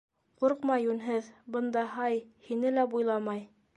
[0.43, 2.19] -Ҡурҡма, йүнһеҙ, бында һай,
[2.49, 3.45] һине лә буйламай.